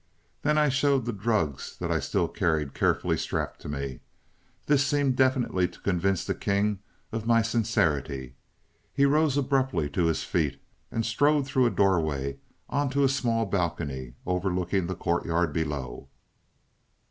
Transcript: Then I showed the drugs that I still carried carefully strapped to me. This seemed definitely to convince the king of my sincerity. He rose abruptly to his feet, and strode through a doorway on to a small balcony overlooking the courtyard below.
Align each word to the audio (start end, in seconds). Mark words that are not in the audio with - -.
Then 0.41 0.57
I 0.57 0.69
showed 0.69 1.05
the 1.05 1.13
drugs 1.13 1.77
that 1.77 1.91
I 1.91 1.99
still 1.99 2.27
carried 2.27 2.73
carefully 2.73 3.17
strapped 3.17 3.61
to 3.61 3.69
me. 3.69 3.99
This 4.65 4.83
seemed 4.83 5.15
definitely 5.15 5.67
to 5.67 5.79
convince 5.79 6.25
the 6.25 6.33
king 6.33 6.79
of 7.11 7.27
my 7.27 7.43
sincerity. 7.43 8.33
He 8.95 9.05
rose 9.05 9.37
abruptly 9.37 9.91
to 9.91 10.05
his 10.07 10.23
feet, 10.23 10.59
and 10.89 11.05
strode 11.05 11.45
through 11.45 11.67
a 11.67 11.69
doorway 11.69 12.39
on 12.67 12.89
to 12.89 13.03
a 13.03 13.09
small 13.09 13.45
balcony 13.45 14.15
overlooking 14.25 14.87
the 14.87 14.95
courtyard 14.95 15.53
below. 15.53 16.07